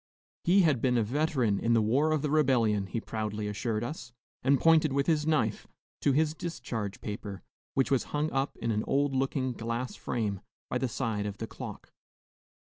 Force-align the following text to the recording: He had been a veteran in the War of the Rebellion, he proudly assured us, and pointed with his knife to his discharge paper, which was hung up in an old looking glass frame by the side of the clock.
He 0.43 0.63
had 0.63 0.81
been 0.81 0.97
a 0.97 1.03
veteran 1.03 1.59
in 1.59 1.73
the 1.73 1.79
War 1.83 2.11
of 2.11 2.23
the 2.23 2.31
Rebellion, 2.31 2.87
he 2.87 2.99
proudly 2.99 3.47
assured 3.47 3.83
us, 3.83 4.11
and 4.41 4.59
pointed 4.59 4.91
with 4.93 5.05
his 5.05 5.27
knife 5.27 5.67
to 5.99 6.11
his 6.11 6.33
discharge 6.33 7.01
paper, 7.01 7.43
which 7.75 7.91
was 7.91 8.05
hung 8.05 8.31
up 8.31 8.57
in 8.57 8.71
an 8.71 8.83
old 8.87 9.13
looking 9.13 9.51
glass 9.53 9.95
frame 9.95 10.41
by 10.71 10.79
the 10.79 10.89
side 10.89 11.27
of 11.27 11.37
the 11.37 11.45
clock. 11.45 11.91